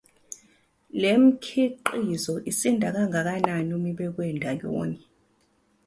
[1.01, 5.01] Le mikhiqizo isinda kangakanani uma ibekwe ndawonye?